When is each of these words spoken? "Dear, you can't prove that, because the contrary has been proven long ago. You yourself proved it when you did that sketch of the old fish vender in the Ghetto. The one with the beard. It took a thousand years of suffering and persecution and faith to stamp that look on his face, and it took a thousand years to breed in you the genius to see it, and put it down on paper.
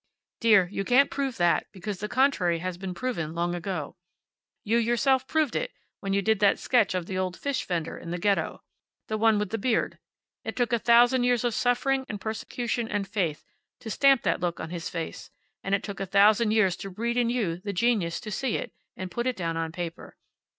"Dear, 0.39 0.67
you 0.71 0.83
can't 0.83 1.11
prove 1.11 1.37
that, 1.37 1.67
because 1.71 1.99
the 1.99 2.07
contrary 2.09 2.57
has 2.57 2.75
been 2.75 2.95
proven 2.95 3.35
long 3.35 3.53
ago. 3.53 3.97
You 4.63 4.79
yourself 4.79 5.27
proved 5.27 5.55
it 5.55 5.71
when 5.99 6.11
you 6.11 6.23
did 6.23 6.39
that 6.39 6.57
sketch 6.57 6.95
of 6.95 7.05
the 7.05 7.19
old 7.19 7.37
fish 7.37 7.63
vender 7.67 7.99
in 7.99 8.09
the 8.09 8.17
Ghetto. 8.17 8.63
The 9.09 9.19
one 9.19 9.37
with 9.37 9.51
the 9.51 9.59
beard. 9.59 9.99
It 10.43 10.55
took 10.55 10.73
a 10.73 10.79
thousand 10.79 11.23
years 11.25 11.43
of 11.43 11.53
suffering 11.53 12.07
and 12.09 12.19
persecution 12.19 12.87
and 12.89 13.07
faith 13.07 13.45
to 13.81 13.91
stamp 13.91 14.23
that 14.23 14.39
look 14.39 14.59
on 14.59 14.71
his 14.71 14.89
face, 14.89 15.29
and 15.63 15.75
it 15.75 15.83
took 15.83 15.99
a 15.99 16.07
thousand 16.07 16.49
years 16.49 16.75
to 16.77 16.89
breed 16.89 17.15
in 17.15 17.29
you 17.29 17.57
the 17.57 17.71
genius 17.71 18.19
to 18.21 18.31
see 18.31 18.57
it, 18.57 18.73
and 18.97 19.11
put 19.11 19.27
it 19.27 19.35
down 19.35 19.55
on 19.55 19.71
paper. 19.71 20.17